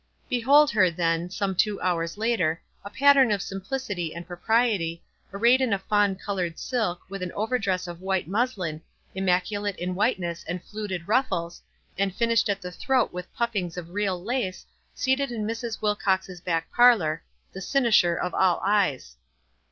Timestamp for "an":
7.21-7.31